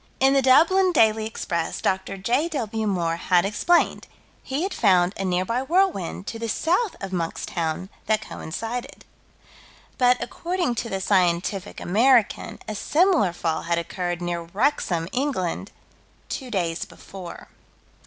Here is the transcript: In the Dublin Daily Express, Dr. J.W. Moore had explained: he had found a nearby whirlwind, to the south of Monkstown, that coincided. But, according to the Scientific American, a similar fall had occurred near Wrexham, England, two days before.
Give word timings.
In 0.19 0.33
the 0.33 0.41
Dublin 0.41 0.91
Daily 0.91 1.27
Express, 1.27 1.79
Dr. 1.79 2.17
J.W. 2.17 2.87
Moore 2.87 3.17
had 3.17 3.45
explained: 3.45 4.07
he 4.41 4.63
had 4.63 4.73
found 4.73 5.13
a 5.15 5.23
nearby 5.23 5.61
whirlwind, 5.61 6.25
to 6.25 6.39
the 6.39 6.49
south 6.49 6.95
of 6.99 7.13
Monkstown, 7.13 7.87
that 8.07 8.27
coincided. 8.27 9.05
But, 9.99 10.17
according 10.19 10.73
to 10.73 10.89
the 10.89 11.01
Scientific 11.01 11.79
American, 11.79 12.57
a 12.67 12.73
similar 12.73 13.31
fall 13.31 13.61
had 13.61 13.77
occurred 13.77 14.23
near 14.23 14.41
Wrexham, 14.41 15.07
England, 15.13 15.71
two 16.29 16.49
days 16.49 16.83
before. 16.85 17.49